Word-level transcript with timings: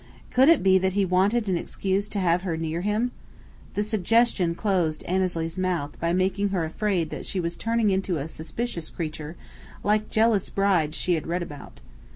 Could 0.31 0.49
it 0.49 0.63
be 0.63 0.79
that 0.79 0.93
he 0.93 1.05
wanted 1.05 1.47
an 1.47 1.57
excuse 1.57 2.09
to 2.09 2.19
have 2.19 2.41
her 2.41 2.57
near 2.57 2.81
him? 2.81 3.11
The 3.75 3.83
suggestion 3.83 4.55
closed 4.55 5.03
Annesley's 5.03 5.59
mouth 5.59 5.99
by 5.99 6.11
making 6.11 6.49
her 6.49 6.65
afraid 6.65 7.11
that 7.11 7.23
she 7.23 7.39
was 7.39 7.55
turning 7.55 7.91
into 7.91 8.17
a 8.17 8.27
suspicious 8.27 8.89
creature, 8.89 9.35
like 9.83 10.09
jealous 10.09 10.49
brides 10.49 10.97
she 10.97 11.13
had 11.13 11.27
read 11.27 11.43
about. 11.43 11.81